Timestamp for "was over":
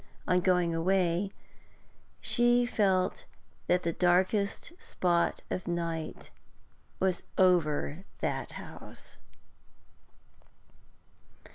6.99-8.03